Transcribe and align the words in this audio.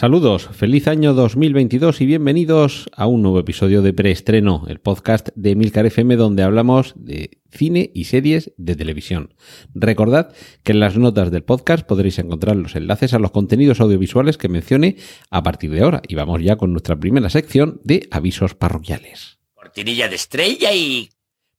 Saludos, 0.00 0.48
feliz 0.52 0.86
año 0.86 1.12
2022 1.12 2.00
y 2.02 2.06
bienvenidos 2.06 2.88
a 2.94 3.08
un 3.08 3.20
nuevo 3.20 3.40
episodio 3.40 3.82
de 3.82 3.92
Preestreno, 3.92 4.64
el 4.68 4.78
podcast 4.78 5.30
de 5.34 5.56
Milcar 5.56 5.86
FM 5.86 6.14
donde 6.14 6.44
hablamos 6.44 6.94
de 6.94 7.40
cine 7.50 7.90
y 7.92 8.04
series 8.04 8.52
de 8.58 8.76
televisión. 8.76 9.34
Recordad 9.74 10.32
que 10.62 10.70
en 10.70 10.78
las 10.78 10.96
notas 10.96 11.32
del 11.32 11.42
podcast 11.42 11.84
podréis 11.84 12.20
encontrar 12.20 12.54
los 12.54 12.76
enlaces 12.76 13.12
a 13.12 13.18
los 13.18 13.32
contenidos 13.32 13.80
audiovisuales 13.80 14.38
que 14.38 14.48
mencione 14.48 14.98
a 15.30 15.42
partir 15.42 15.72
de 15.72 15.80
ahora 15.80 16.00
y 16.06 16.14
vamos 16.14 16.44
ya 16.44 16.54
con 16.54 16.70
nuestra 16.70 16.94
primera 16.94 17.28
sección 17.28 17.80
de 17.82 18.06
avisos 18.12 18.54
parroquiales. 18.54 19.40
Cortinilla 19.52 20.06
de 20.06 20.14
estrella 20.14 20.72
y... 20.72 21.08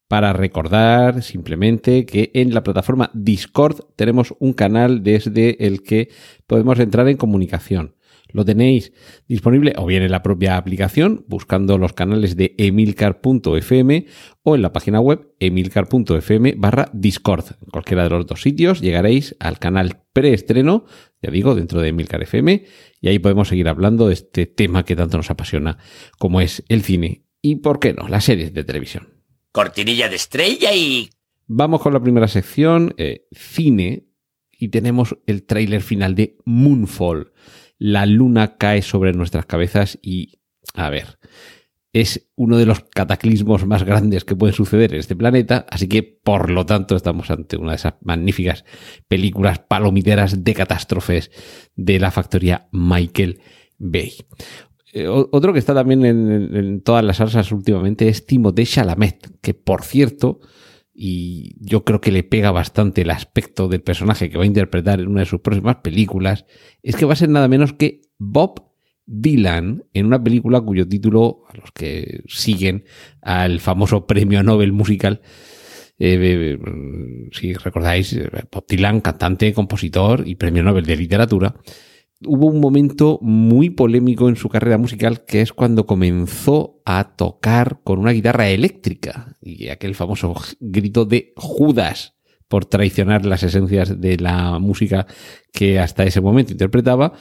Para 0.07 0.31
recordar 0.31 1.23
simplemente 1.23 2.05
que 2.05 2.31
en 2.33 2.53
la 2.53 2.63
plataforma 2.63 3.11
Discord 3.13 3.81
tenemos 3.97 4.33
un 4.39 4.53
canal 4.53 5.03
desde 5.03 5.67
el 5.67 5.83
que 5.83 6.07
podemos 6.47 6.79
entrar 6.79 7.09
en 7.09 7.17
comunicación. 7.17 7.95
Lo 8.31 8.45
tenéis 8.45 8.93
disponible 9.27 9.73
o 9.77 9.85
bien 9.85 10.03
en 10.03 10.11
la 10.11 10.21
propia 10.21 10.57
aplicación, 10.57 11.25
buscando 11.27 11.77
los 11.77 11.93
canales 11.93 12.35
de 12.35 12.53
emilcar.fm 12.57 14.05
o 14.43 14.55
en 14.55 14.61
la 14.61 14.71
página 14.71 14.99
web 14.99 15.33
emilcar.fm 15.39 16.53
barra 16.57 16.89
Discord. 16.93 17.45
En 17.61 17.69
cualquiera 17.71 18.03
de 18.03 18.09
los 18.09 18.27
dos 18.27 18.41
sitios 18.41 18.81
llegaréis 18.81 19.35
al 19.39 19.57
canal 19.57 20.03
preestreno, 20.13 20.85
ya 21.21 21.31
digo, 21.31 21.55
dentro 21.55 21.81
de 21.81 21.89
Emilcar 21.89 22.21
FM, 22.21 22.65
y 23.01 23.07
ahí 23.07 23.19
podemos 23.19 23.47
seguir 23.47 23.67
hablando 23.67 24.07
de 24.07 24.13
este 24.13 24.45
tema 24.45 24.83
que 24.83 24.95
tanto 24.95 25.17
nos 25.17 25.31
apasiona, 25.31 25.77
como 26.17 26.41
es 26.41 26.63
el 26.69 26.83
cine 26.83 27.25
y, 27.41 27.57
¿por 27.57 27.79
qué 27.79 27.93
no?, 27.93 28.07
las 28.07 28.25
series 28.25 28.53
de 28.53 28.63
televisión. 28.63 29.23
Cortinilla 29.51 30.09
de 30.09 30.15
estrella 30.15 30.73
y... 30.73 31.09
Vamos 31.47 31.81
con 31.81 31.93
la 31.93 32.01
primera 32.01 32.27
sección, 32.27 32.93
eh, 32.97 33.25
cine, 33.31 34.05
y 34.51 34.67
tenemos 34.67 35.17
el 35.25 35.43
tráiler 35.43 35.81
final 35.81 36.13
de 36.13 36.37
Moonfall 36.45 37.31
la 37.79 38.05
luna 38.05 38.57
cae 38.57 38.81
sobre 38.83 39.13
nuestras 39.13 39.45
cabezas 39.45 39.97
y, 40.01 40.39
a 40.75 40.89
ver, 40.89 41.17
es 41.91 42.29
uno 42.35 42.57
de 42.57 42.65
los 42.65 42.81
cataclismos 42.81 43.65
más 43.65 43.83
grandes 43.83 44.23
que 44.23 44.35
pueden 44.35 44.53
suceder 44.53 44.93
en 44.93 44.99
este 44.99 45.15
planeta, 45.15 45.65
así 45.69 45.87
que 45.87 46.03
por 46.03 46.51
lo 46.51 46.65
tanto 46.65 46.95
estamos 46.95 47.31
ante 47.31 47.57
una 47.57 47.71
de 47.71 47.77
esas 47.77 47.95
magníficas 48.01 48.63
películas 49.07 49.59
palomiteras 49.59 50.43
de 50.43 50.53
catástrofes 50.53 51.31
de 51.75 51.99
la 51.99 52.11
factoría 52.11 52.67
Michael 52.71 53.41
Bay. 53.79 54.13
Eh, 54.93 55.07
otro 55.07 55.53
que 55.53 55.59
está 55.59 55.73
también 55.73 56.05
en, 56.05 56.81
todas 56.81 57.03
las 57.03 57.17
salsas 57.17 57.51
últimamente 57.51 58.07
es 58.07 58.25
Timothée 58.25 58.65
Chalamet, 58.65 59.39
que 59.41 59.53
por 59.53 59.83
cierto, 59.83 60.41
y 61.01 61.55
yo 61.61 61.85
creo 61.85 62.01
que 62.01 62.11
le 62.11 62.23
pega 62.23 62.51
bastante 62.51 63.03
el 63.03 63.09
aspecto 63.09 63.69
del 63.69 63.81
personaje 63.81 64.29
que 64.29 64.37
va 64.37 64.43
a 64.43 64.47
interpretar 64.47 64.99
en 64.99 65.07
una 65.07 65.21
de 65.21 65.27
sus 65.27 65.39
próximas 65.39 65.77
películas, 65.77 66.45
es 66.83 66.97
que 66.97 67.05
va 67.05 67.13
a 67.13 67.15
ser 67.15 67.29
nada 67.29 67.47
menos 67.47 67.71
que 67.71 68.01
Bob 68.17 68.73
Dylan 69.05 69.85
en 69.93 70.05
una 70.05 70.21
película 70.21 70.59
cuyo 70.59 70.85
título, 70.85 71.45
a 71.47 71.55
los 71.55 71.71
que 71.71 72.23
siguen 72.27 72.83
al 73.21 73.61
famoso 73.61 74.07
premio 74.07 74.43
Nobel 74.43 74.73
musical, 74.73 75.21
eh, 75.99 76.59
si 77.31 77.53
recordáis, 77.53 78.19
Bob 78.51 78.65
Dylan, 78.67 78.99
cantante, 78.99 79.53
compositor 79.53 80.27
y 80.27 80.35
premio 80.35 80.63
Nobel 80.63 80.85
de 80.85 80.97
literatura, 80.97 81.55
hubo 82.25 82.47
un 82.47 82.59
momento 82.59 83.19
muy 83.21 83.69
polémico 83.69 84.29
en 84.29 84.35
su 84.35 84.49
carrera 84.49 84.77
musical 84.77 85.25
que 85.25 85.41
es 85.41 85.53
cuando 85.53 85.85
comenzó 85.85 86.81
a 86.85 87.15
tocar 87.15 87.81
con 87.83 87.99
una 87.99 88.11
guitarra 88.11 88.49
eléctrica 88.49 89.35
y 89.41 89.69
aquel 89.69 89.95
famoso 89.95 90.33
grito 90.59 91.05
de 91.05 91.33
Judas 91.35 92.15
por 92.47 92.65
traicionar 92.65 93.25
las 93.25 93.43
esencias 93.43 94.01
de 94.01 94.17
la 94.17 94.59
música 94.59 95.05
que 95.53 95.79
hasta 95.79 96.03
ese 96.03 96.19
momento 96.19 96.51
interpretaba, 96.51 97.13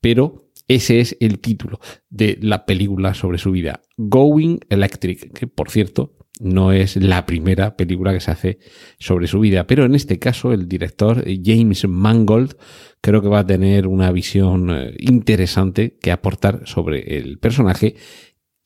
pero 0.00 0.46
ese 0.68 1.00
es 1.00 1.16
el 1.20 1.40
título 1.40 1.80
de 2.08 2.38
la 2.40 2.64
película 2.66 3.14
sobre 3.14 3.38
su 3.38 3.50
vida, 3.50 3.82
Going 3.96 4.58
Electric, 4.68 5.32
que 5.32 5.46
por 5.46 5.70
cierto 5.70 6.16
no 6.40 6.72
es 6.72 6.96
la 6.96 7.26
primera 7.26 7.76
película 7.76 8.12
que 8.12 8.20
se 8.20 8.30
hace 8.30 8.58
sobre 8.98 9.26
su 9.26 9.40
vida, 9.40 9.66
pero 9.66 9.84
en 9.84 9.94
este 9.94 10.18
caso 10.18 10.52
el 10.52 10.68
director 10.68 11.24
James 11.42 11.86
Mangold 11.88 12.56
creo 13.00 13.22
que 13.22 13.28
va 13.28 13.40
a 13.40 13.46
tener 13.46 13.86
una 13.86 14.10
visión 14.12 14.70
eh, 14.70 14.94
interesante 14.98 15.96
que 16.00 16.12
aportar 16.12 16.62
sobre 16.66 17.18
el 17.18 17.38
personaje. 17.38 17.96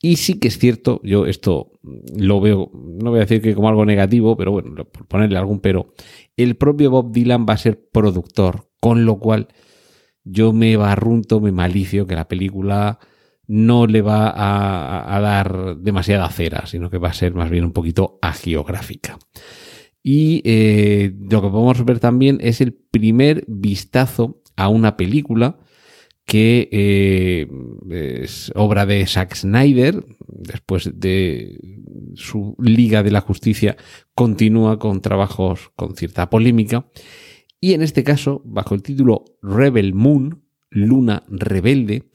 Y 0.02 0.16
sí 0.16 0.40
que 0.40 0.48
es 0.48 0.58
cierto, 0.58 1.00
yo 1.04 1.26
esto 1.26 1.72
lo 2.16 2.40
veo, 2.40 2.70
no 2.72 3.10
voy 3.10 3.18
a 3.18 3.22
decir 3.22 3.42
que 3.42 3.54
como 3.54 3.68
algo 3.68 3.84
negativo, 3.84 4.36
pero 4.36 4.50
bueno, 4.50 4.74
por 4.86 5.06
ponerle 5.06 5.36
algún 5.36 5.60
pero, 5.60 5.92
el 6.38 6.56
propio 6.56 6.90
Bob 6.90 7.12
Dylan 7.12 7.44
va 7.46 7.52
a 7.52 7.58
ser 7.58 7.86
productor, 7.92 8.70
con 8.80 9.04
lo 9.04 9.18
cual 9.18 9.48
yo 10.24 10.54
me 10.54 10.76
barrunto, 10.76 11.40
me 11.40 11.52
malicio 11.52 12.06
que 12.06 12.14
la 12.14 12.28
película 12.28 12.98
no 13.52 13.88
le 13.88 14.00
va 14.00 14.32
a, 14.32 15.20
dar 15.20 15.76
demasiada 15.76 16.30
cera, 16.30 16.66
sino 16.66 16.88
que 16.88 16.98
va 16.98 17.08
a 17.08 17.12
ser 17.12 17.34
más 17.34 17.50
bien 17.50 17.64
un 17.64 17.72
poquito 17.72 18.20
agiográfica. 18.22 19.18
Y 20.04 20.40
eh, 20.44 21.12
lo 21.18 21.42
que 21.42 21.48
podemos 21.48 21.84
ver 21.84 21.98
también 21.98 22.38
es 22.40 22.60
el 22.60 22.74
primer 22.74 23.44
vistazo 23.48 24.40
a 24.54 24.68
una 24.68 24.96
película 24.96 25.58
que 26.26 26.68
eh, 26.70 27.48
es 28.22 28.52
obra 28.54 28.86
de 28.86 29.04
Zack 29.04 29.34
Snyder, 29.34 30.04
después 30.28 30.88
de 30.94 31.58
su 32.14 32.54
Liga 32.60 33.02
de 33.02 33.10
la 33.10 33.20
Justicia, 33.20 33.76
continúa 34.14 34.78
con 34.78 35.02
trabajos 35.02 35.72
con 35.74 35.96
cierta 35.96 36.30
polémica. 36.30 36.86
Y 37.60 37.72
en 37.72 37.82
este 37.82 38.04
caso, 38.04 38.42
bajo 38.44 38.76
el 38.76 38.82
título 38.84 39.24
Rebel 39.42 39.92
Moon, 39.92 40.44
Luna 40.70 41.24
Rebelde, 41.28 42.10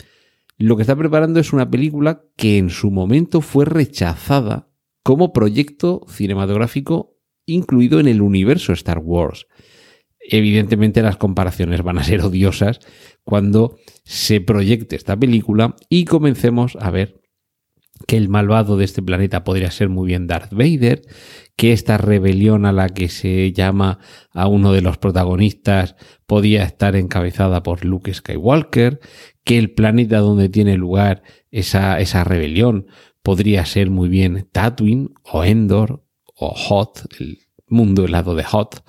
lo 0.57 0.75
que 0.75 0.83
está 0.83 0.95
preparando 0.95 1.39
es 1.39 1.53
una 1.53 1.69
película 1.69 2.23
que 2.37 2.57
en 2.57 2.69
su 2.69 2.91
momento 2.91 3.41
fue 3.41 3.65
rechazada 3.65 4.69
como 5.03 5.33
proyecto 5.33 6.01
cinematográfico 6.07 7.17
incluido 7.45 7.99
en 7.99 8.07
el 8.07 8.21
universo 8.21 8.73
Star 8.73 8.99
Wars. 8.99 9.47
Evidentemente 10.19 11.01
las 11.01 11.17
comparaciones 11.17 11.83
van 11.83 11.99
a 11.99 12.03
ser 12.03 12.21
odiosas 12.21 12.79
cuando 13.23 13.77
se 14.03 14.41
proyecte 14.41 14.95
esta 14.95 15.15
película 15.17 15.75
y 15.89 16.05
comencemos 16.05 16.77
a 16.79 16.89
ver 16.89 17.21
que 18.07 18.17
el 18.17 18.27
malvado 18.27 18.77
de 18.77 18.85
este 18.85 19.01
planeta 19.01 19.43
podría 19.43 19.71
ser 19.71 19.89
muy 19.89 20.07
bien 20.07 20.27
Darth 20.27 20.51
Vader, 20.51 21.01
que 21.55 21.71
esta 21.71 21.97
rebelión 21.97 22.65
a 22.65 22.73
la 22.73 22.89
que 22.89 23.07
se 23.07 23.53
llama 23.53 23.99
a 24.31 24.47
uno 24.47 24.73
de 24.73 24.81
los 24.81 24.97
protagonistas 24.97 25.95
podía 26.25 26.63
estar 26.63 26.95
encabezada 26.95 27.63
por 27.63 27.85
Luke 27.85 28.13
Skywalker, 28.13 28.99
que 29.45 29.57
el 29.57 29.71
planeta 29.71 30.19
donde 30.19 30.49
tiene 30.49 30.75
lugar 30.75 31.23
esa, 31.51 32.01
esa 32.01 32.25
rebelión 32.25 32.87
podría 33.21 33.65
ser 33.65 33.89
muy 33.89 34.09
bien 34.09 34.49
Tatooine 34.51 35.11
o 35.23 35.43
Endor 35.45 36.03
o 36.35 36.49
Hot, 36.49 37.05
el 37.19 37.39
mundo 37.67 38.05
helado 38.05 38.35
de 38.35 38.43
Hot. 38.43 38.83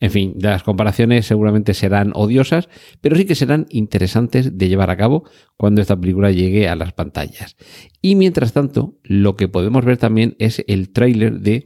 En 0.00 0.10
fin, 0.10 0.34
las 0.38 0.62
comparaciones 0.62 1.26
seguramente 1.26 1.74
serán 1.74 2.12
odiosas, 2.14 2.68
pero 3.00 3.16
sí 3.16 3.24
que 3.24 3.34
serán 3.34 3.66
interesantes 3.70 4.58
de 4.58 4.68
llevar 4.68 4.90
a 4.90 4.96
cabo 4.96 5.24
cuando 5.56 5.80
esta 5.80 5.98
película 5.98 6.30
llegue 6.30 6.68
a 6.68 6.76
las 6.76 6.92
pantallas. 6.92 7.56
Y 8.02 8.16
mientras 8.16 8.52
tanto, 8.52 8.98
lo 9.02 9.36
que 9.36 9.48
podemos 9.48 9.84
ver 9.84 9.96
también 9.96 10.36
es 10.38 10.64
el 10.66 10.90
tráiler 10.90 11.40
de 11.40 11.64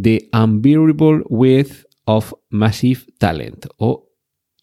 The 0.00 0.28
Unbearable 0.32 1.22
Width 1.28 1.86
of 2.04 2.34
Massive 2.48 3.02
Talent 3.18 3.66
o 3.76 4.05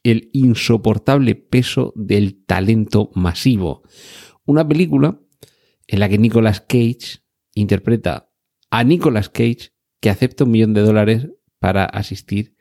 El 0.04 0.30
insoportable 0.34 1.36
peso 1.36 1.94
del 1.96 2.44
talento 2.46 3.12
masivo. 3.16 3.84
Una 4.46 4.68
película 4.68 5.20
en 5.88 6.00
la 6.00 6.10
que 6.10 6.18
Nicolas 6.18 6.62
Cage 6.62 7.24
interpreta 7.56 8.30
a 8.70 8.84
Nicolas 8.84 9.30
Cage 9.30 9.72
que 10.02 10.10
acepta 10.10 10.44
un 10.44 10.52
millón 10.52 10.74
de 10.74 10.82
dólares 10.82 11.30
para 11.60 11.86
asistir, 11.86 12.58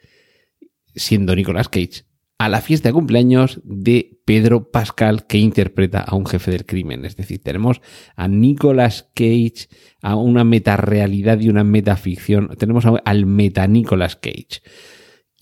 siendo 0.95 1.35
Nicolas 1.35 1.69
Cage, 1.69 2.05
a 2.39 2.49
la 2.49 2.61
fiesta 2.61 2.89
de 2.89 2.93
cumpleaños 2.93 3.61
de 3.65 4.21
Pedro 4.25 4.71
Pascal 4.71 5.27
que 5.27 5.39
interpreta 5.39 6.01
a 6.01 6.15
un 6.15 6.27
jefe 6.27 6.51
del 6.51 6.67
crimen. 6.67 7.05
Es 7.05 7.17
decir, 7.17 7.43
tenemos 7.43 7.81
a 8.17 8.29
Nicolas 8.29 9.11
Cage, 9.15 9.69
a 10.03 10.17
una 10.17 10.45
metarealidad 10.45 11.41
y 11.41 11.49
una 11.49 11.65
metaficción. 11.65 12.51
Tenemos 12.59 12.85
al 13.05 13.27
meta 13.27 13.67
Nicolas 13.67 14.17
Cage. 14.17 14.63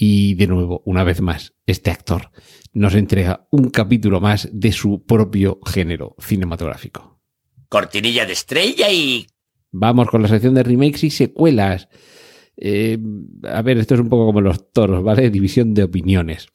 Y 0.02 0.32
de 0.32 0.46
nuevo, 0.46 0.80
una 0.86 1.04
vez 1.04 1.20
más, 1.20 1.52
este 1.66 1.90
actor 1.90 2.30
nos 2.72 2.94
entrega 2.94 3.46
un 3.50 3.68
capítulo 3.68 4.18
más 4.18 4.48
de 4.50 4.72
su 4.72 5.04
propio 5.04 5.60
género 5.66 6.16
cinematográfico. 6.18 7.20
Cortinilla 7.68 8.24
de 8.24 8.32
estrella 8.32 8.90
y 8.90 9.26
Vamos 9.72 10.08
con 10.08 10.22
la 10.22 10.28
sección 10.28 10.54
de 10.54 10.62
remakes 10.62 11.04
y 11.04 11.10
secuelas. 11.10 11.90
Eh, 12.56 12.96
a 13.44 13.60
ver, 13.60 13.76
esto 13.76 13.92
es 13.92 14.00
un 14.00 14.08
poco 14.08 14.24
como 14.24 14.40
los 14.40 14.72
toros, 14.72 15.04
¿vale? 15.04 15.28
División 15.28 15.74
de 15.74 15.82
opiniones. 15.82 16.48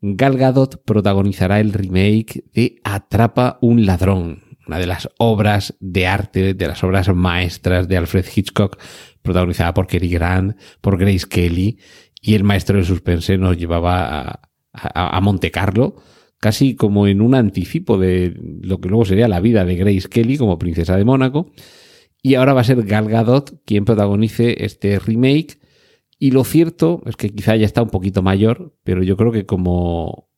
Gal 0.00 0.36
Gadot 0.36 0.82
protagonizará 0.84 1.60
el 1.60 1.72
remake 1.72 2.42
de 2.52 2.80
Atrapa 2.82 3.56
un 3.62 3.86
ladrón, 3.86 4.58
una 4.66 4.80
de 4.80 4.88
las 4.88 5.08
obras 5.18 5.76
de 5.78 6.08
arte, 6.08 6.54
de 6.54 6.66
las 6.66 6.82
obras 6.82 7.08
maestras 7.14 7.86
de 7.86 7.98
Alfred 7.98 8.26
Hitchcock, 8.34 8.78
protagonizada 9.22 9.72
por 9.72 9.86
Cary 9.86 10.08
Grant, 10.08 10.58
por 10.80 10.98
Grace 10.98 11.26
Kelly, 11.28 11.78
y 12.26 12.34
el 12.34 12.42
maestro 12.42 12.78
del 12.78 12.86
suspense 12.86 13.36
nos 13.36 13.58
llevaba 13.58 14.08
a, 14.08 14.40
a, 14.72 15.16
a 15.16 15.20
Monte 15.20 15.50
Carlo, 15.50 15.96
casi 16.38 16.74
como 16.74 17.06
en 17.06 17.20
un 17.20 17.34
anticipo 17.34 17.98
de 17.98 18.34
lo 18.62 18.80
que 18.80 18.88
luego 18.88 19.04
sería 19.04 19.28
la 19.28 19.40
vida 19.40 19.66
de 19.66 19.76
Grace 19.76 20.08
Kelly 20.08 20.38
como 20.38 20.58
princesa 20.58 20.96
de 20.96 21.04
Mónaco. 21.04 21.52
Y 22.22 22.36
ahora 22.36 22.54
va 22.54 22.62
a 22.62 22.64
ser 22.64 22.82
Gal 22.84 23.10
Gadot 23.10 23.62
quien 23.66 23.84
protagonice 23.84 24.64
este 24.64 24.98
remake. 24.98 25.58
Y 26.18 26.30
lo 26.30 26.44
cierto 26.44 27.02
es 27.04 27.16
que 27.16 27.28
quizá 27.28 27.56
ya 27.56 27.66
está 27.66 27.82
un 27.82 27.90
poquito 27.90 28.22
mayor, 28.22 28.74
pero 28.84 29.02
yo 29.02 29.18
creo 29.18 29.30
que 29.30 29.44
como, 29.44 30.30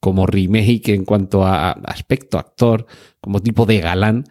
como 0.00 0.26
remake 0.26 0.88
en 0.88 1.04
cuanto 1.04 1.44
a 1.44 1.70
aspecto 1.70 2.38
actor, 2.38 2.86
como 3.20 3.40
tipo 3.40 3.64
de 3.64 3.78
galán, 3.78 4.24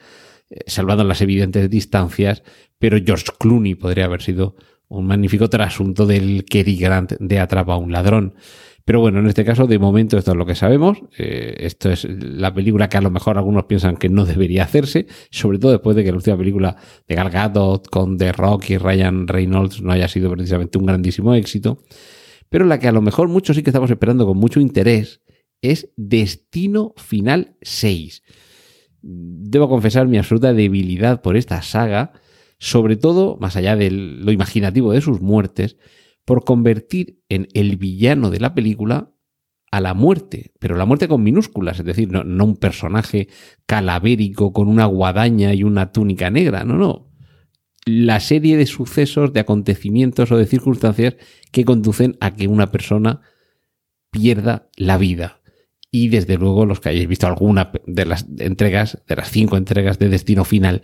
eh, 0.50 0.60
salvando 0.68 1.06
las 1.06 1.22
evidentes 1.22 1.70
distancias, 1.70 2.44
pero 2.78 2.98
George 3.02 3.28
Clooney 3.40 3.76
podría 3.76 4.06
haber 4.06 4.22
sido 4.22 4.58
un 4.90 5.08
magnífico 5.08 5.50
trasunto 5.50 6.06
del 6.06 6.46
Cary 6.46 6.78
Grant 6.78 7.14
de 7.20 7.40
Atrapa 7.40 7.74
a 7.74 7.78
un 7.78 7.92
ladrón. 7.92 8.36
Pero 8.88 9.02
bueno, 9.02 9.20
en 9.20 9.28
este 9.28 9.44
caso, 9.44 9.68
de 9.68 9.80
momento, 9.80 10.18
esto 10.18 10.32
es 10.32 10.38
lo 10.38 10.46
que 10.46 10.56
sabemos. 10.56 11.00
Eh, 11.18 11.56
esto 11.60 11.90
es 11.92 12.08
la 12.10 12.54
película 12.54 12.88
que 12.88 12.96
a 12.96 13.02
lo 13.02 13.12
mejor 13.12 13.38
algunos 13.38 13.66
piensan 13.66 13.98
que 13.98 14.08
no 14.08 14.24
debería 14.24 14.64
hacerse, 14.64 15.08
sobre 15.30 15.60
todo 15.60 15.74
después 15.74 15.94
de 15.98 16.06
que 16.06 16.12
la 16.12 16.16
última 16.16 16.38
película 16.38 16.78
de 17.06 17.16
Gal 17.16 17.30
Gadot 17.30 17.90
con 17.90 18.18
The 18.18 18.32
Rock 18.32 18.70
y 18.70 18.78
Ryan 18.78 19.28
Reynolds 19.28 19.82
no 19.82 19.92
haya 19.92 20.08
sido 20.08 20.32
precisamente 20.32 20.78
un 20.78 20.86
grandísimo 20.86 21.34
éxito. 21.34 21.84
Pero 22.48 22.64
la 22.64 22.80
que 22.80 22.88
a 22.88 22.94
lo 22.94 23.02
mejor 23.02 23.28
muchos 23.28 23.58
sí 23.58 23.64
que 23.64 23.72
estamos 23.72 23.92
esperando 23.92 24.26
con 24.26 24.38
mucho 24.38 24.62
interés 24.62 25.22
es 25.62 25.92
Destino 25.98 26.94
Final 26.96 27.58
6. 27.62 28.24
Debo 29.02 29.68
confesar 29.68 30.08
mi 30.08 30.18
absoluta 30.18 30.54
debilidad 30.54 31.22
por 31.22 31.36
esta 31.36 31.62
saga, 31.62 32.14
sobre 32.60 32.96
todo, 32.96 33.38
más 33.40 33.56
allá 33.56 33.76
de 33.76 33.92
lo 33.92 34.32
imaginativo 34.32 34.92
de 34.92 35.02
sus 35.02 35.22
muertes, 35.22 35.78
por 36.26 36.44
convertir 36.44 37.22
en 37.30 37.48
el 37.54 37.78
villano 37.78 38.30
de 38.30 38.40
la 38.40 38.54
película 38.54 39.14
a 39.72 39.82
la 39.82 39.94
muerte, 39.94 40.54
pero 40.60 40.76
la 40.76 40.86
muerte 40.86 41.08
con 41.08 41.24
minúsculas, 41.24 41.80
es 41.80 41.86
decir, 41.86 42.10
no, 42.12 42.22
un 42.22 42.58
personaje 42.58 43.28
calavérico 43.66 44.54
con 44.54 44.68
una 44.68 44.86
guadaña 44.86 45.54
y 45.54 45.64
una 45.64 45.92
túnica 45.92 46.30
negra, 46.30 46.64
no, 46.64 46.76
no. 46.76 47.12
La 47.86 48.20
serie 48.20 48.58
de 48.58 48.66
sucesos, 48.66 49.32
de 49.34 49.40
acontecimientos 49.40 50.32
o 50.32 50.38
de 50.38 50.46
circunstancias 50.46 51.16
que 51.52 51.64
conducen 51.64 52.18
a 52.20 52.36
que 52.36 52.48
una 52.48 52.72
persona 52.72 53.22
pierda 54.12 54.70
la 54.76 54.98
vida. 54.98 55.42
Y 55.90 56.10
desde 56.10 56.38
luego 56.38 56.66
los 56.66 56.80
que 56.80 56.90
hayáis 56.90 57.08
visto 57.08 57.28
alguna 57.28 57.72
de 57.86 58.06
las 58.06 58.26
entregas, 58.40 59.02
de 59.08 59.16
las 59.16 59.32
cinco 59.32 59.58
entregas 59.58 60.00
de 60.00 60.10
Destino 60.10 60.44
Final, 60.44 60.82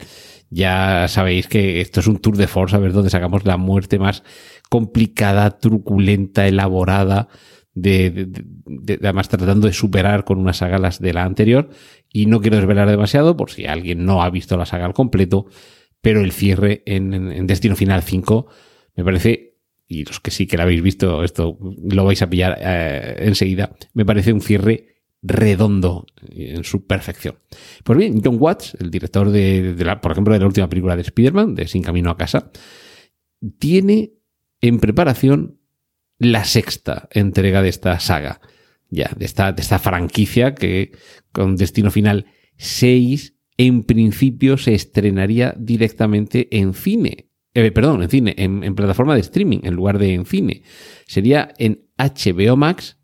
ya 0.50 1.08
sabéis 1.08 1.48
que 1.48 1.82
esto 1.82 2.00
es 2.00 2.08
un 2.08 2.20
tour 2.20 2.38
de 2.38 2.48
force, 2.48 2.76
a 2.76 2.80
ver 2.80 2.94
dónde 2.94 3.10
sacamos 3.10 3.46
la 3.46 3.58
muerte 3.58 4.00
más 4.00 4.24
complicada, 4.70 5.60
truculenta, 5.60 6.48
elaborada, 6.48 7.28
de, 7.74 8.12
de, 8.12 8.28
de, 8.66 9.00
además 9.02 9.30
tratando 9.30 9.68
de 9.68 9.74
superar 9.74 10.24
con 10.24 10.38
una 10.40 10.54
saga 10.54 10.78
las 10.78 11.00
de 11.00 11.14
la 11.14 11.24
anterior. 11.24 11.70
Y 12.12 12.28
no 12.28 12.40
quiero 12.40 12.58
desvelar 12.58 12.90
demasiado 12.90 13.36
por 13.36 13.52
si 13.52 13.66
alguien 13.66 14.06
no 14.06 14.24
ha 14.24 14.30
visto 14.30 14.56
la 14.58 14.66
saga 14.66 14.86
al 14.86 14.94
completo, 14.94 15.48
pero 16.02 16.22
el 16.22 16.32
cierre 16.32 16.84
en 16.86 17.48
Destino 17.48 17.76
Final 17.76 18.04
5 18.04 18.48
me 18.96 19.04
parece, 19.04 19.58
y 19.88 20.06
los 20.06 20.20
que 20.20 20.32
sí 20.32 20.48
que 20.48 20.58
la 20.58 20.64
habéis 20.64 20.82
visto, 20.82 21.24
esto 21.24 21.58
lo 21.60 22.06
vais 22.06 22.22
a 22.22 22.30
pillar 22.30 22.58
eh, 22.60 23.16
enseguida, 23.20 23.76
me 23.94 24.06
parece 24.06 24.34
un 24.34 24.42
cierre 24.42 24.93
redondo 25.24 26.06
en 26.30 26.64
su 26.64 26.86
perfección. 26.86 27.40
Pues 27.84 27.98
bien, 27.98 28.22
John 28.24 28.38
Watts, 28.40 28.76
el 28.80 28.92
director 28.92 29.32
de, 29.32 29.76
la, 29.80 30.02
por 30.02 30.12
ejemplo, 30.12 30.34
de 30.34 30.42
la 30.42 30.46
última 30.46 30.70
película 30.70 30.96
de 30.96 31.02
Spider-Man, 31.02 31.56
de 31.56 31.68
Sin 31.68 31.82
Camino 31.82 32.12
a 32.12 32.18
Casa, 32.18 32.52
tiene 33.58 34.14
en 34.62 34.80
preparación 34.80 35.60
la 36.20 36.44
sexta 36.44 37.08
entrega 37.12 37.62
de 37.62 37.70
esta 37.70 38.00
saga, 38.00 38.42
ya, 38.90 39.12
de 39.18 39.26
esta, 39.26 39.52
de 39.54 39.62
esta 39.62 39.80
franquicia 39.80 40.54
que 40.54 40.92
con 41.32 41.56
destino 41.56 41.90
final 41.90 42.28
6 42.58 43.34
en 43.58 43.84
principio 43.84 44.58
se 44.58 44.74
estrenaría 44.74 45.56
directamente 45.58 46.48
en 46.58 46.74
cine. 46.74 47.30
Eh, 47.54 47.72
perdón, 47.72 48.02
en 48.02 48.10
cine, 48.10 48.34
en, 48.38 48.74
plataforma 48.76 49.14
de 49.14 49.22
streaming, 49.22 49.60
en 49.64 49.76
lugar 49.76 50.00
de 50.00 50.14
en 50.14 50.26
cine. 50.26 50.64
Sería 51.06 51.54
en 51.60 51.86
HBO 51.98 52.56
Max 52.58 52.98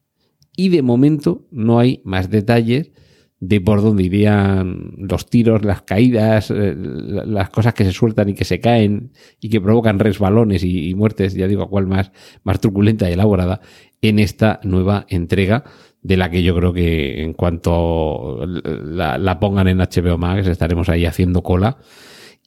y 0.60 0.68
de 0.68 0.82
momento 0.82 1.48
no 1.52 1.80
hay 1.80 2.02
más 2.04 2.30
detalles 2.30 2.92
de 3.40 3.62
por 3.62 3.82
dónde 3.82 4.04
irían 4.04 4.92
los 4.98 5.30
tiros, 5.30 5.64
las 5.64 5.84
caídas, 5.84 6.52
eh, 6.52 6.76
las 6.76 7.50
cosas 7.50 7.74
que 7.74 7.86
se 7.86 7.94
sueltan 7.94 8.28
y 8.28 8.34
que 8.34 8.44
se 8.44 8.60
caen 8.60 9.14
y 9.40 9.48
que 9.48 9.62
provocan 9.62 10.00
resbalones 10.00 10.66
y, 10.66 10.94
muertes, 10.96 11.34
ya 11.34 11.48
digo, 11.48 11.70
cuál 11.70 11.88
más, 11.88 12.12
más 12.44 12.60
truculenta 12.60 13.10
y 13.10 13.14
elaborada, 13.14 13.62
en 14.02 14.20
esta 14.20 14.60
nueva 14.64 15.06
entrega 15.08 15.64
de 16.02 16.18
la 16.18 16.30
que 16.30 16.44
yo 16.44 16.54
creo 16.58 16.74
que 16.74 17.24
en 17.24 17.32
cuanto 17.32 18.46
la, 18.46 19.40
pongan 19.40 19.70
en 19.70 19.78
HBO 19.78 20.18
Max 20.18 20.46
estaremos 20.46 20.90
ahí 20.90 21.06
haciendo 21.06 21.42
cola. 21.42 21.78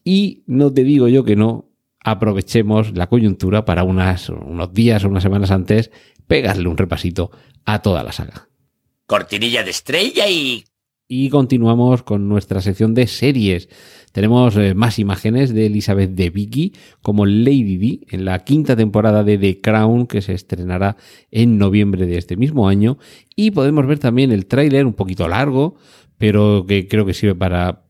Y 0.05 0.43
no 0.47 0.71
te 0.71 0.85
digo 0.85 1.09
yo 1.09 1.25
que 1.25 1.35
no, 1.35 1.71
aprovechemos 2.05 2.95
la 2.95 3.07
coyuntura 3.07 3.65
para 3.65 3.85
unos 3.85 4.75
días 4.75 5.03
o 5.03 5.09
unas 5.09 5.23
semanas 5.23 5.51
antes 5.51 5.91
pegarle 6.33 6.67
un 6.67 6.79
repasito 6.79 7.31
a 7.67 7.83
toda 7.83 8.03
la 8.03 8.11
saga. 8.11 8.49
Cortinilla 9.07 9.63
de 9.63 9.71
estrella 9.71 10.27
y 10.29 10.65
y 11.15 11.29
continuamos 11.29 12.03
con 12.03 12.27
nuestra 12.27 12.63
sección 12.63 12.95
de 12.95 13.07
series. 13.07 13.69
Tenemos 14.13 14.57
eh, 14.57 14.73
más 14.73 14.99
imágenes 14.99 15.53
de 15.53 15.67
Elizabeth 15.67 16.13
de 16.13 16.31
Vicky 16.31 16.73
como 17.03 17.27
Lady 17.27 17.77
D 17.77 18.07
en 18.09 18.25
la 18.25 18.39
quinta 18.45 18.77
temporada 18.77 19.23
de 19.23 19.37
The 19.37 19.61
Crown 19.61 20.07
que 20.07 20.23
se 20.23 20.33
estrenará 20.33 20.97
en 21.31 21.59
noviembre 21.59 22.07
de 22.07 22.17
este 22.17 22.39
mismo 22.39 22.67
año. 22.67 22.97
Y 23.37 23.51
podemos 23.51 23.87
ver 23.87 23.99
también 23.99 24.33
el 24.33 24.47
tráiler 24.47 24.87
un 24.87 24.95
poquito 24.95 25.29
largo, 25.29 25.77
pero 26.17 26.65
que 26.67 26.89
creo 26.89 27.05
que 27.05 27.13
sirve 27.13 27.35
para 27.35 27.85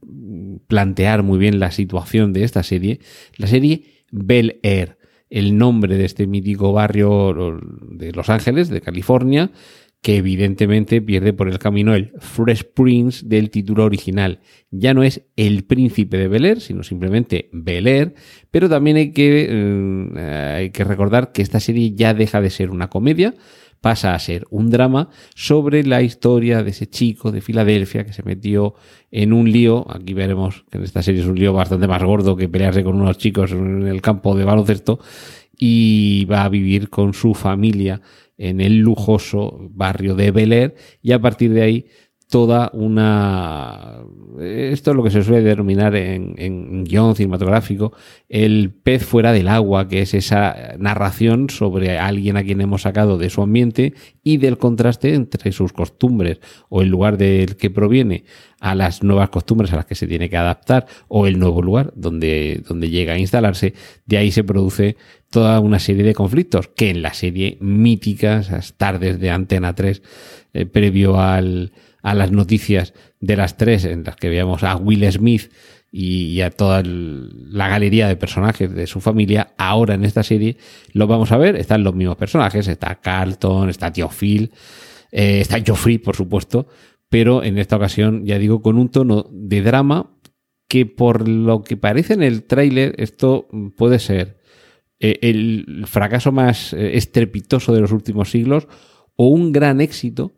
plantear 0.66 1.22
muy 1.22 1.38
bien 1.38 1.60
la 1.60 1.70
situación 1.70 2.32
de 2.32 2.42
esta 2.42 2.64
serie. 2.64 2.98
La 3.36 3.46
serie 3.46 3.84
Bel 4.10 4.58
Air, 4.64 4.98
el 5.32 5.56
nombre 5.56 5.96
de 5.96 6.04
este 6.04 6.26
mítico 6.26 6.74
barrio 6.74 7.58
de 7.88 8.12
Los 8.12 8.28
Ángeles, 8.28 8.68
de 8.68 8.82
California, 8.82 9.50
que 10.02 10.16
evidentemente 10.16 11.00
pierde 11.00 11.32
por 11.32 11.48
el 11.48 11.58
camino 11.58 11.94
el 11.94 12.12
Fresh 12.18 12.64
Prince 12.74 13.24
del 13.24 13.48
título 13.48 13.84
original. 13.84 14.40
Ya 14.70 14.92
no 14.92 15.02
es 15.02 15.22
el 15.36 15.64
príncipe 15.64 16.18
de 16.18 16.28
Bel 16.28 16.44
Air, 16.44 16.60
sino 16.60 16.82
simplemente 16.82 17.48
Bel 17.52 17.86
Air, 17.86 18.14
pero 18.50 18.68
también 18.68 18.96
hay 18.98 19.12
que, 19.12 19.46
eh, 19.48 20.54
hay 20.56 20.70
que 20.70 20.84
recordar 20.84 21.32
que 21.32 21.40
esta 21.40 21.60
serie 21.60 21.94
ya 21.94 22.12
deja 22.12 22.42
de 22.42 22.50
ser 22.50 22.70
una 22.70 22.90
comedia, 22.90 23.34
pasa 23.82 24.14
a 24.14 24.18
ser 24.18 24.46
un 24.48 24.70
drama 24.70 25.10
sobre 25.34 25.84
la 25.84 26.00
historia 26.00 26.62
de 26.62 26.70
ese 26.70 26.88
chico 26.88 27.30
de 27.30 27.42
Filadelfia 27.42 28.06
que 28.06 28.14
se 28.14 28.22
metió 28.22 28.74
en 29.10 29.34
un 29.34 29.52
lío, 29.52 29.84
aquí 29.90 30.14
veremos 30.14 30.64
que 30.70 30.78
en 30.78 30.84
esta 30.84 31.02
serie 31.02 31.20
es 31.20 31.26
un 31.26 31.38
lío 31.38 31.52
bastante 31.52 31.86
más 31.86 32.02
gordo 32.02 32.36
que 32.36 32.48
pelearse 32.48 32.82
con 32.84 32.98
unos 32.98 33.18
chicos 33.18 33.52
en 33.52 33.86
el 33.86 34.00
campo 34.00 34.34
de 34.34 34.44
baloncesto, 34.44 35.00
y 35.58 36.24
va 36.24 36.44
a 36.44 36.48
vivir 36.48 36.88
con 36.88 37.12
su 37.12 37.34
familia 37.34 38.00
en 38.38 38.60
el 38.60 38.78
lujoso 38.78 39.68
barrio 39.70 40.14
de 40.14 40.30
Bel 40.30 40.52
Air. 40.52 40.74
Y 41.02 41.12
a 41.12 41.20
partir 41.20 41.52
de 41.52 41.62
ahí 41.62 41.86
toda 42.32 42.70
una... 42.72 43.98
Esto 44.40 44.92
es 44.92 44.96
lo 44.96 45.02
que 45.02 45.10
se 45.10 45.22
suele 45.22 45.42
denominar 45.42 45.94
en, 45.94 46.34
en 46.38 46.84
guion 46.84 47.14
cinematográfico 47.14 47.92
el 48.30 48.70
pez 48.70 49.04
fuera 49.04 49.32
del 49.32 49.48
agua, 49.48 49.86
que 49.86 50.00
es 50.00 50.14
esa 50.14 50.72
narración 50.78 51.50
sobre 51.50 51.98
alguien 51.98 52.38
a 52.38 52.42
quien 52.42 52.62
hemos 52.62 52.82
sacado 52.82 53.18
de 53.18 53.28
su 53.28 53.42
ambiente 53.42 53.92
y 54.24 54.38
del 54.38 54.56
contraste 54.56 55.12
entre 55.12 55.52
sus 55.52 55.74
costumbres 55.74 56.40
o 56.70 56.80
el 56.80 56.88
lugar 56.88 57.18
del 57.18 57.56
que 57.56 57.68
proviene 57.68 58.24
a 58.60 58.74
las 58.74 59.02
nuevas 59.02 59.28
costumbres 59.28 59.70
a 59.74 59.76
las 59.76 59.84
que 59.84 59.94
se 59.94 60.06
tiene 60.06 60.30
que 60.30 60.38
adaptar 60.38 60.86
o 61.08 61.26
el 61.26 61.38
nuevo 61.38 61.60
lugar 61.60 61.92
donde, 61.94 62.62
donde 62.66 62.88
llega 62.88 63.12
a 63.12 63.18
instalarse. 63.18 63.74
De 64.06 64.16
ahí 64.16 64.32
se 64.32 64.42
produce 64.42 64.96
toda 65.28 65.60
una 65.60 65.78
serie 65.78 66.02
de 66.02 66.14
conflictos 66.14 66.68
que 66.68 66.88
en 66.88 67.02
la 67.02 67.12
serie 67.12 67.58
mítica, 67.60 68.38
esas 68.38 68.72
tardes 68.78 69.20
de 69.20 69.30
Antena 69.30 69.74
3, 69.74 70.02
eh, 70.54 70.64
previo 70.64 71.20
al 71.20 71.72
a 72.02 72.14
las 72.14 72.32
noticias 72.32 72.94
de 73.20 73.36
las 73.36 73.56
tres 73.56 73.84
en 73.84 74.04
las 74.04 74.16
que 74.16 74.28
veíamos 74.28 74.64
a 74.64 74.76
Will 74.76 75.10
Smith 75.10 75.50
y, 75.90 76.40
a 76.40 76.50
toda 76.50 76.82
la 76.84 77.68
galería 77.68 78.08
de 78.08 78.16
personajes 78.16 78.74
de 78.74 78.86
su 78.86 79.00
familia, 79.00 79.52
ahora 79.58 79.94
en 79.94 80.04
esta 80.04 80.22
serie 80.22 80.56
lo 80.92 81.06
vamos 81.06 81.32
a 81.32 81.36
ver, 81.36 81.56
están 81.56 81.84
los 81.84 81.94
mismos 81.94 82.16
personajes, 82.16 82.66
está 82.66 82.94
Carlton, 82.96 83.68
está 83.68 83.92
Tío 83.92 84.08
Phil, 84.08 84.52
eh, 85.10 85.40
está 85.40 85.62
Joffrey, 85.64 85.98
por 85.98 86.16
supuesto, 86.16 86.66
pero 87.10 87.44
en 87.44 87.58
esta 87.58 87.76
ocasión, 87.76 88.24
ya 88.24 88.38
digo, 88.38 88.62
con 88.62 88.78
un 88.78 88.88
tono 88.88 89.26
de 89.30 89.60
drama 89.60 90.16
que 90.66 90.86
por 90.86 91.28
lo 91.28 91.62
que 91.62 91.76
parece 91.76 92.14
en 92.14 92.22
el 92.22 92.44
tráiler, 92.44 92.94
esto 92.96 93.46
puede 93.76 93.98
ser 93.98 94.38
eh, 94.98 95.18
el 95.20 95.84
fracaso 95.86 96.32
más 96.32 96.72
eh, 96.72 96.96
estrepitoso 96.96 97.74
de 97.74 97.82
los 97.82 97.92
últimos 97.92 98.30
siglos 98.30 98.66
o 99.16 99.26
un 99.26 99.52
gran 99.52 99.82
éxito 99.82 100.32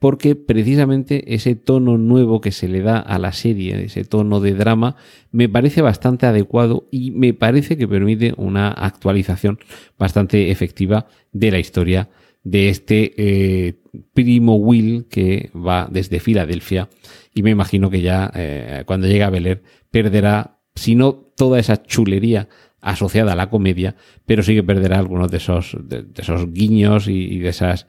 porque 0.00 0.34
precisamente 0.34 1.34
ese 1.34 1.54
tono 1.54 1.98
nuevo 1.98 2.40
que 2.40 2.52
se 2.52 2.68
le 2.68 2.80
da 2.80 2.98
a 2.98 3.18
la 3.18 3.32
serie, 3.32 3.84
ese 3.84 4.04
tono 4.04 4.40
de 4.40 4.54
drama, 4.54 4.96
me 5.30 5.48
parece 5.48 5.82
bastante 5.82 6.24
adecuado 6.24 6.88
y 6.90 7.10
me 7.10 7.34
parece 7.34 7.76
que 7.76 7.86
permite 7.86 8.32
una 8.38 8.70
actualización 8.70 9.58
bastante 9.98 10.50
efectiva 10.50 11.06
de 11.32 11.50
la 11.50 11.58
historia 11.58 12.08
de 12.42 12.70
este 12.70 13.12
eh, 13.18 13.74
primo 14.14 14.56
Will 14.56 15.06
que 15.06 15.50
va 15.54 15.86
desde 15.92 16.18
Filadelfia 16.18 16.88
y 17.34 17.42
me 17.42 17.50
imagino 17.50 17.90
que 17.90 18.00
ya 18.00 18.32
eh, 18.34 18.84
cuando 18.86 19.06
llegue 19.06 19.24
a 19.24 19.30
Bel 19.30 19.60
perderá, 19.90 20.60
si 20.74 20.94
no 20.94 21.12
toda 21.12 21.58
esa 21.58 21.82
chulería 21.82 22.48
asociada 22.80 23.34
a 23.34 23.36
la 23.36 23.50
comedia, 23.50 23.96
pero 24.24 24.42
sí 24.42 24.54
que 24.54 24.62
perderá 24.62 24.98
algunos 24.98 25.30
de 25.30 25.36
esos, 25.36 25.76
de, 25.78 26.06
esos 26.16 26.50
guiños 26.54 27.06
y 27.06 27.38
de 27.38 27.50
esas 27.50 27.86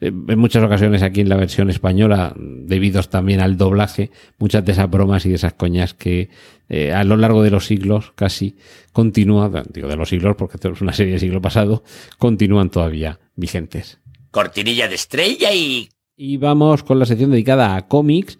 en 0.00 0.38
muchas 0.38 0.62
ocasiones 0.62 1.02
aquí 1.02 1.22
en 1.22 1.28
la 1.28 1.36
versión 1.36 1.70
española, 1.70 2.34
debidos 2.36 3.08
también 3.08 3.40
al 3.40 3.56
doblaje, 3.56 4.10
muchas 4.38 4.64
de 4.64 4.72
esas 4.72 4.90
bromas 4.90 5.24
y 5.24 5.30
de 5.30 5.36
esas 5.36 5.54
coñas 5.54 5.94
que 5.94 6.28
eh, 6.68 6.92
a 6.92 7.04
lo 7.04 7.16
largo 7.16 7.42
de 7.42 7.50
los 7.50 7.66
siglos 7.66 8.12
casi 8.14 8.56
continúan, 8.92 9.64
digo 9.72 9.88
de 9.88 9.96
los 9.96 10.08
siglos 10.08 10.36
porque 10.36 10.56
esto 10.56 10.70
es 10.70 10.80
una 10.80 10.92
serie 10.92 11.12
del 11.12 11.20
siglo 11.20 11.40
pasado, 11.40 11.82
continúan 12.18 12.70
todavía 12.70 13.20
vigentes. 13.36 14.00
Cortinilla 14.30 14.88
de 14.88 14.96
estrella 14.96 15.52
y... 15.52 15.88
Y 16.18 16.38
vamos 16.38 16.82
con 16.82 16.98
la 16.98 17.04
sección 17.04 17.30
dedicada 17.30 17.76
a 17.76 17.88
cómics 17.88 18.38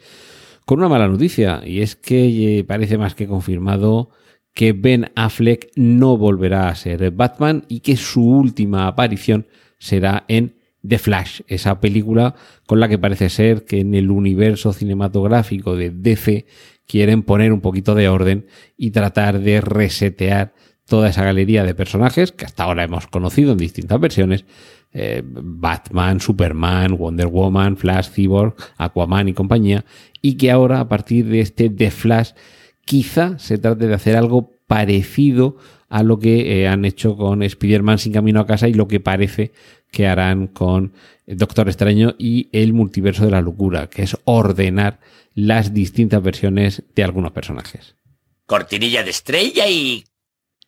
con 0.64 0.78
una 0.80 0.88
mala 0.88 1.08
noticia 1.08 1.62
y 1.64 1.80
es 1.80 1.94
que 1.94 2.58
eh, 2.58 2.64
parece 2.64 2.98
más 2.98 3.14
que 3.14 3.26
confirmado 3.26 4.10
que 4.52 4.72
Ben 4.72 5.12
Affleck 5.14 5.70
no 5.76 6.16
volverá 6.16 6.68
a 6.68 6.74
ser 6.74 7.10
Batman 7.10 7.64
y 7.68 7.80
que 7.80 7.96
su 7.96 8.24
última 8.26 8.86
aparición 8.86 9.46
será 9.78 10.24
en 10.28 10.55
The 10.86 10.98
Flash, 10.98 11.40
esa 11.46 11.80
película 11.80 12.34
con 12.66 12.80
la 12.80 12.88
que 12.88 12.98
parece 12.98 13.28
ser 13.28 13.64
que 13.64 13.80
en 13.80 13.94
el 13.94 14.10
universo 14.10 14.72
cinematográfico 14.72 15.76
de 15.76 15.90
DC 15.90 16.46
quieren 16.86 17.22
poner 17.22 17.52
un 17.52 17.60
poquito 17.60 17.94
de 17.94 18.08
orden 18.08 18.46
y 18.76 18.90
tratar 18.90 19.40
de 19.40 19.60
resetear 19.60 20.54
toda 20.86 21.08
esa 21.08 21.24
galería 21.24 21.64
de 21.64 21.74
personajes 21.74 22.32
que 22.32 22.44
hasta 22.44 22.64
ahora 22.64 22.84
hemos 22.84 23.06
conocido 23.08 23.52
en 23.52 23.58
distintas 23.58 24.00
versiones. 24.00 24.44
Eh, 24.92 25.22
Batman, 25.24 26.20
Superman, 26.20 26.96
Wonder 26.96 27.26
Woman, 27.26 27.76
Flash, 27.76 28.10
Cyborg, 28.10 28.54
Aquaman 28.78 29.28
y 29.28 29.34
compañía. 29.34 29.84
Y 30.22 30.34
que 30.36 30.50
ahora, 30.50 30.80
a 30.80 30.88
partir 30.88 31.26
de 31.26 31.40
este 31.40 31.68
The 31.68 31.90
Flash, 31.90 32.30
quizá 32.84 33.38
se 33.38 33.58
trate 33.58 33.88
de 33.88 33.94
hacer 33.94 34.16
algo 34.16 34.52
parecido 34.66 35.56
a 35.88 36.02
lo 36.02 36.18
que 36.18 36.62
eh, 36.62 36.68
han 36.68 36.84
hecho 36.84 37.16
con 37.16 37.42
Spider-Man 37.42 37.98
sin 37.98 38.12
camino 38.12 38.40
a 38.40 38.46
casa 38.46 38.68
y 38.68 38.74
lo 38.74 38.88
que 38.88 39.00
parece 39.00 39.52
que 39.90 40.06
harán 40.06 40.46
con 40.46 40.92
Doctor 41.26 41.68
Extraño 41.68 42.14
y 42.18 42.48
el 42.52 42.72
multiverso 42.72 43.24
de 43.24 43.30
la 43.30 43.40
locura, 43.40 43.88
que 43.88 44.02
es 44.02 44.16
ordenar 44.24 45.00
las 45.34 45.74
distintas 45.74 46.22
versiones 46.22 46.84
de 46.94 47.04
algunos 47.04 47.32
personajes. 47.32 47.96
Cortinilla 48.46 49.02
de 49.02 49.10
estrella 49.10 49.68
y... 49.68 50.04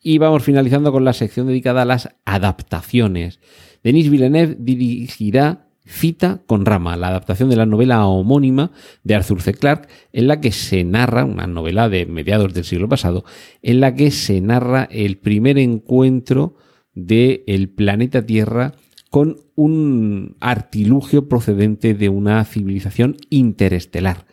Y 0.01 0.17
vamos 0.17 0.43
finalizando 0.43 0.91
con 0.91 1.03
la 1.03 1.13
sección 1.13 1.47
dedicada 1.47 1.81
a 1.81 1.85
las 1.85 2.09
adaptaciones. 2.23 3.39
Denis 3.83 4.09
Villeneuve 4.09 4.55
dirigirá 4.57 5.69
Cita 5.85 6.41
con 6.45 6.65
Rama, 6.65 6.95
la 6.95 7.07
adaptación 7.07 7.49
de 7.49 7.55
la 7.55 7.65
novela 7.65 8.05
homónima 8.05 8.71
de 9.03 9.15
Arthur 9.15 9.41
C. 9.41 9.53
Clarke, 9.53 9.89
en 10.13 10.27
la 10.27 10.39
que 10.39 10.51
se 10.51 10.83
narra, 10.83 11.25
una 11.25 11.47
novela 11.47 11.89
de 11.89 12.05
mediados 12.05 12.53
del 12.53 12.63
siglo 12.63 12.87
pasado, 12.87 13.25
en 13.63 13.79
la 13.79 13.95
que 13.95 14.11
se 14.11 14.39
narra 14.39 14.87
el 14.91 15.17
primer 15.17 15.57
encuentro 15.57 16.55
del 16.93 17.43
el 17.47 17.69
planeta 17.69 18.25
Tierra 18.25 18.75
con 19.09 19.37
un 19.55 20.37
artilugio 20.39 21.27
procedente 21.27 21.93
de 21.93 22.09
una 22.09 22.43
civilización 22.45 23.17
interestelar. 23.29 24.25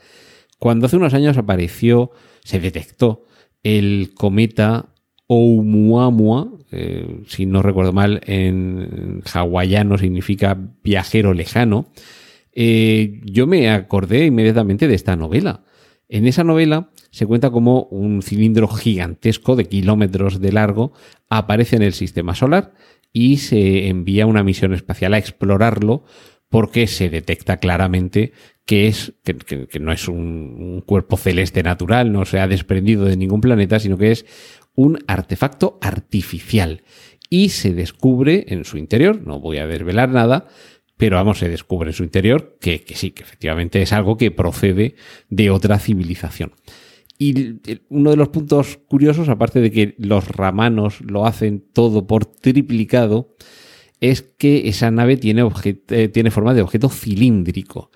Cuando 0.58 0.86
hace 0.86 0.96
unos 0.96 1.14
años 1.14 1.36
apareció, 1.36 2.10
se 2.44 2.60
detectó 2.60 3.24
el 3.62 4.12
cometa 4.14 4.94
Oumuamua, 5.26 6.52
eh, 6.70 7.22
si 7.26 7.46
no 7.46 7.62
recuerdo 7.62 7.92
mal, 7.92 8.20
en 8.26 9.22
hawaiano 9.32 9.98
significa 9.98 10.56
viajero 10.82 11.34
lejano, 11.34 11.90
eh, 12.52 13.20
yo 13.24 13.46
me 13.46 13.70
acordé 13.70 14.26
inmediatamente 14.26 14.88
de 14.88 14.94
esta 14.94 15.16
novela. 15.16 15.64
En 16.08 16.26
esa 16.26 16.44
novela 16.44 16.90
se 17.10 17.26
cuenta 17.26 17.50
como 17.50 17.84
un 17.84 18.22
cilindro 18.22 18.68
gigantesco 18.68 19.56
de 19.56 19.64
kilómetros 19.64 20.40
de 20.40 20.52
largo 20.52 20.92
aparece 21.28 21.76
en 21.76 21.82
el 21.82 21.92
sistema 21.92 22.34
solar 22.34 22.74
y 23.12 23.38
se 23.38 23.88
envía 23.88 24.26
una 24.26 24.42
misión 24.42 24.74
espacial 24.74 25.14
a 25.14 25.18
explorarlo 25.18 26.04
porque 26.48 26.86
se 26.86 27.10
detecta 27.10 27.56
claramente 27.56 28.32
que, 28.64 28.88
es, 28.88 29.14
que, 29.24 29.78
no 29.80 29.92
es 29.92 30.08
un, 30.08 30.82
cuerpo 30.86 31.16
celeste 31.16 31.62
natural, 31.62 32.12
no 32.12 32.24
se 32.24 32.40
ha 32.40 32.48
desprendido 32.48 33.04
de 33.04 33.16
ningún 33.16 33.40
planeta, 33.40 33.78
sino 33.78 33.96
que 33.96 34.12
es 34.12 34.26
un 34.74 34.98
artefacto 35.06 35.78
artificial. 35.80 36.82
Y 37.28 37.48
se 37.50 37.72
descubre 37.72 38.44
en 38.48 38.64
su 38.64 38.78
interior, 38.78 39.22
no 39.22 39.40
voy 39.40 39.58
a 39.58 39.66
desvelar 39.66 40.10
nada, 40.10 40.46
pero 40.96 41.16
vamos, 41.16 41.38
se 41.38 41.48
descubre 41.48 41.90
en 41.90 41.94
su 41.94 42.04
interior 42.04 42.56
que, 42.60 42.82
que 42.82 42.94
sí, 42.94 43.10
que 43.10 43.22
efectivamente 43.22 43.82
es 43.82 43.92
algo 43.92 44.16
que 44.16 44.30
procede 44.30 44.94
de 45.28 45.50
otra 45.50 45.78
civilización. 45.78 46.52
Y 47.18 47.60
uno 47.88 48.10
de 48.10 48.16
los 48.16 48.28
puntos 48.28 48.78
curiosos, 48.88 49.28
aparte 49.28 49.60
de 49.60 49.70
que 49.70 49.94
los 49.98 50.28
ramanos 50.28 51.00
lo 51.00 51.26
hacen 51.26 51.64
todo 51.72 52.06
por 52.06 52.26
triplicado, 52.26 53.34
es 54.00 54.22
que 54.22 54.68
esa 54.68 54.90
nave 54.90 55.16
tiene, 55.16 55.48
eh, 55.64 56.08
tiene 56.08 56.30
forma 56.30 56.52
de 56.52 56.62
objeto 56.62 56.88
cilíndrico 56.90 57.90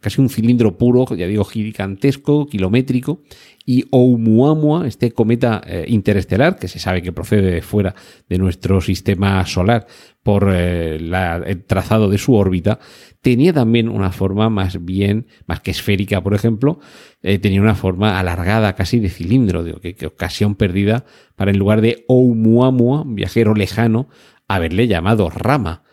casi 0.00 0.20
un 0.20 0.28
cilindro 0.28 0.76
puro, 0.76 1.06
ya 1.14 1.26
digo, 1.26 1.44
gigantesco, 1.44 2.46
kilométrico, 2.46 3.22
y 3.64 3.86
Oumuamua, 3.90 4.88
este 4.88 5.12
cometa 5.12 5.60
eh, 5.64 5.84
interestelar, 5.86 6.58
que 6.58 6.66
se 6.66 6.80
sabe 6.80 7.02
que 7.02 7.12
procede 7.12 7.52
de 7.52 7.62
fuera 7.62 7.94
de 8.28 8.38
nuestro 8.38 8.80
sistema 8.80 9.44
solar 9.46 9.86
por 10.22 10.50
eh, 10.52 10.96
el 10.96 11.64
trazado 11.64 12.08
de 12.08 12.18
su 12.18 12.34
órbita, 12.34 12.80
tenía 13.20 13.52
también 13.52 13.88
una 13.88 14.10
forma 14.10 14.50
más 14.50 14.84
bien, 14.84 15.26
más 15.46 15.60
que 15.60 15.70
esférica, 15.70 16.20
por 16.20 16.34
ejemplo, 16.34 16.80
eh, 17.22 17.38
tenía 17.38 17.62
una 17.62 17.76
forma 17.76 18.18
alargada, 18.18 18.74
casi 18.74 18.98
de 18.98 19.08
cilindro, 19.08 19.62
digo, 19.62 19.80
que, 19.80 19.94
ocasión 20.06 20.56
perdida 20.56 21.04
para 21.36 21.52
en 21.52 21.58
lugar 21.58 21.80
de 21.80 22.04
Oumuamua, 22.08 23.04
viajero 23.06 23.54
lejano, 23.54 24.08
haberle 24.48 24.88
llamado 24.88 25.30
Rama. 25.30 25.84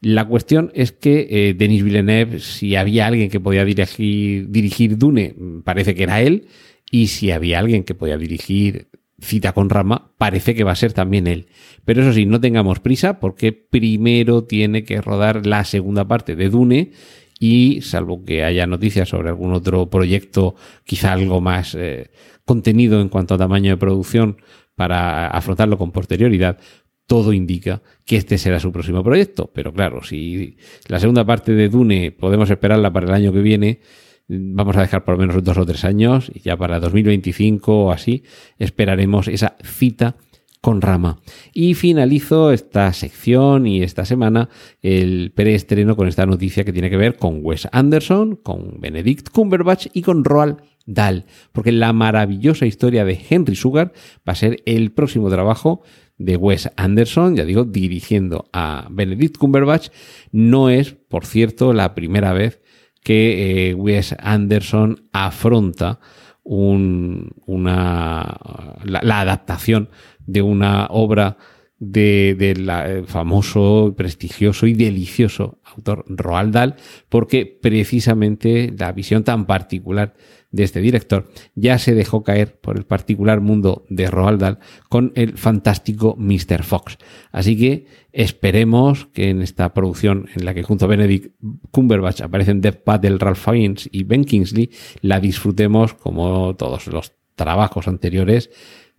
La 0.00 0.26
cuestión 0.26 0.70
es 0.74 0.92
que 0.92 1.26
eh, 1.30 1.54
Denis 1.54 1.82
Villeneuve, 1.82 2.40
si 2.40 2.76
había 2.76 3.06
alguien 3.06 3.30
que 3.30 3.40
podía 3.40 3.64
dirigir, 3.64 4.48
dirigir 4.50 4.98
Dune, 4.98 5.34
parece 5.64 5.94
que 5.94 6.02
era 6.02 6.20
él, 6.20 6.48
y 6.90 7.08
si 7.08 7.30
había 7.30 7.58
alguien 7.58 7.84
que 7.84 7.94
podía 7.94 8.16
dirigir 8.16 8.88
Cita 9.18 9.52
con 9.52 9.70
Rama, 9.70 10.12
parece 10.18 10.54
que 10.54 10.64
va 10.64 10.72
a 10.72 10.76
ser 10.76 10.92
también 10.92 11.26
él. 11.26 11.48
Pero 11.84 12.02
eso 12.02 12.12
sí, 12.12 12.26
no 12.26 12.40
tengamos 12.40 12.80
prisa 12.80 13.18
porque 13.18 13.52
primero 13.52 14.44
tiene 14.44 14.84
que 14.84 15.00
rodar 15.00 15.46
la 15.46 15.64
segunda 15.64 16.06
parte 16.06 16.36
de 16.36 16.50
Dune 16.50 16.92
y 17.38 17.80
salvo 17.80 18.24
que 18.24 18.44
haya 18.44 18.66
noticias 18.66 19.08
sobre 19.08 19.30
algún 19.30 19.52
otro 19.52 19.88
proyecto, 19.88 20.54
quizá 20.84 21.12
algo 21.12 21.40
más 21.40 21.74
eh, 21.74 22.10
contenido 22.44 23.00
en 23.00 23.08
cuanto 23.08 23.34
a 23.34 23.38
tamaño 23.38 23.70
de 23.70 23.76
producción 23.76 24.36
para 24.74 25.28
afrontarlo 25.28 25.78
con 25.78 25.92
posterioridad, 25.92 26.58
todo 27.06 27.32
indica 27.32 27.82
que 28.04 28.16
este 28.16 28.38
será 28.38 28.60
su 28.60 28.72
próximo 28.72 29.02
proyecto. 29.02 29.50
Pero 29.54 29.72
claro, 29.72 30.02
si 30.02 30.56
la 30.88 31.00
segunda 31.00 31.24
parte 31.24 31.52
de 31.52 31.68
Dune 31.68 32.12
podemos 32.12 32.50
esperarla 32.50 32.92
para 32.92 33.06
el 33.06 33.14
año 33.14 33.32
que 33.32 33.40
viene, 33.40 33.80
vamos 34.28 34.76
a 34.76 34.80
dejar 34.80 35.04
por 35.04 35.14
lo 35.14 35.20
menos 35.20 35.42
dos 35.42 35.56
o 35.56 35.64
tres 35.64 35.84
años 35.84 36.30
y 36.34 36.40
ya 36.40 36.56
para 36.56 36.80
2025 36.80 37.84
o 37.84 37.92
así 37.92 38.24
esperaremos 38.58 39.28
esa 39.28 39.56
cita 39.62 40.16
con 40.60 40.80
Rama. 40.80 41.20
Y 41.52 41.74
finalizo 41.74 42.50
esta 42.50 42.92
sección 42.92 43.68
y 43.68 43.82
esta 43.82 44.04
semana 44.04 44.48
el 44.82 45.30
preestreno 45.32 45.96
con 45.96 46.08
esta 46.08 46.26
noticia 46.26 46.64
que 46.64 46.72
tiene 46.72 46.90
que 46.90 46.96
ver 46.96 47.16
con 47.16 47.38
Wes 47.42 47.68
Anderson, 47.70 48.34
con 48.36 48.80
Benedict 48.80 49.30
Cumberbatch 49.30 49.86
y 49.92 50.02
con 50.02 50.24
Roald 50.24 50.56
Dahl, 50.86 51.26
porque 51.52 51.72
la 51.72 51.92
maravillosa 51.92 52.64
historia 52.64 53.04
de 53.04 53.20
Henry 53.28 53.56
Sugar 53.56 53.92
va 54.26 54.32
a 54.32 54.36
ser 54.36 54.62
el 54.66 54.92
próximo 54.92 55.28
trabajo 55.28 55.82
de 56.18 56.36
Wes 56.36 56.70
Anderson, 56.76 57.36
ya 57.36 57.44
digo, 57.44 57.64
dirigiendo 57.64 58.48
a 58.52 58.88
Benedict 58.90 59.36
Cumberbatch. 59.36 59.88
No 60.32 60.70
es, 60.70 60.92
por 60.92 61.26
cierto, 61.26 61.72
la 61.72 61.94
primera 61.94 62.32
vez 62.32 62.62
que 63.02 63.70
eh, 63.70 63.74
Wes 63.74 64.14
Anderson 64.18 65.08
afronta 65.12 66.00
un, 66.42 67.32
una, 67.46 68.38
la, 68.84 69.20
adaptación 69.20 69.90
de 70.26 70.42
una 70.42 70.86
obra 70.90 71.36
del 71.78 72.68
eh, 72.70 73.02
famoso, 73.06 73.94
prestigioso 73.96 74.66
y 74.66 74.72
delicioso 74.72 75.60
autor 75.64 76.04
Roald 76.08 76.54
Dahl, 76.54 76.76
porque 77.08 77.44
precisamente 77.46 78.74
la 78.76 78.92
visión 78.92 79.24
tan 79.24 79.46
particular 79.46 80.14
de 80.50 80.64
este 80.64 80.80
director 80.80 81.28
ya 81.54 81.78
se 81.78 81.94
dejó 81.94 82.22
caer 82.22 82.58
por 82.58 82.78
el 82.78 82.84
particular 82.84 83.42
mundo 83.42 83.84
de 83.90 84.10
Roald 84.10 84.40
Dahl 84.40 84.58
con 84.88 85.12
el 85.16 85.36
fantástico 85.36 86.16
Mr. 86.18 86.62
Fox. 86.62 86.96
Así 87.30 87.58
que 87.58 87.86
esperemos 88.12 89.06
que 89.12 89.28
en 89.28 89.42
esta 89.42 89.74
producción 89.74 90.28
en 90.34 90.46
la 90.46 90.54
que 90.54 90.62
junto 90.62 90.86
a 90.86 90.88
Benedict 90.88 91.34
Cumberbatch 91.72 92.22
aparecen 92.22 92.62
Dev 92.62 92.82
Patel, 92.82 93.20
Ralph 93.20 93.38
Fiennes 93.38 93.88
y 93.92 94.04
Ben 94.04 94.24
Kingsley, 94.24 94.70
la 95.02 95.20
disfrutemos 95.20 95.92
como 95.92 96.56
todos 96.56 96.86
los 96.86 97.12
trabajos 97.34 97.86
anteriores 97.86 98.50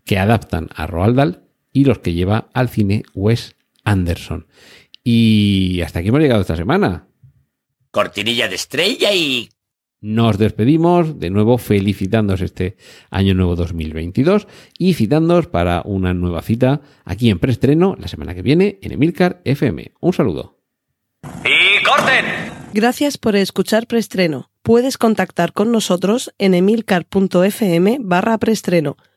que 0.05 0.19
adaptan 0.19 0.69
a 0.75 0.85
Roald 0.85 1.15
Dahl 1.17 1.46
y 1.77 1.85
los 1.85 1.99
que 1.99 2.13
lleva 2.13 2.49
al 2.53 2.69
cine 2.69 3.03
Wes 3.13 3.55
Anderson. 3.83 4.47
Y 5.03 5.79
hasta 5.81 5.99
aquí 5.99 6.07
hemos 6.07 6.21
llegado 6.21 6.41
esta 6.41 6.55
semana. 6.55 7.07
Cortinilla 7.91 8.47
de 8.47 8.55
estrella 8.55 9.13
y... 9.13 9.49
Nos 10.01 10.39
despedimos 10.39 11.19
de 11.19 11.29
nuevo 11.29 11.59
felicitándoos 11.59 12.41
este 12.41 12.77
año 13.11 13.35
nuevo 13.35 13.55
2022 13.55 14.47
y 14.79 14.95
citándoos 14.95 15.45
para 15.45 15.83
una 15.85 16.15
nueva 16.15 16.41
cita 16.41 16.81
aquí 17.05 17.29
en 17.29 17.37
preestreno 17.37 17.95
la 17.99 18.07
semana 18.07 18.33
que 18.33 18.41
viene 18.41 18.79
en 18.81 18.93
Emilcar 18.93 19.41
FM. 19.45 19.91
Un 19.99 20.13
saludo. 20.13 20.57
¡Y 21.45 21.83
corten! 21.83 22.25
Gracias 22.73 23.19
por 23.19 23.35
escuchar 23.35 23.85
preestreno. 23.85 24.49
Puedes 24.63 24.97
contactar 24.97 25.53
con 25.53 25.71
nosotros 25.71 26.33
en 26.39 26.55
emilcar.fm 26.55 27.97
barra 28.01 28.39
preestreno 28.39 28.97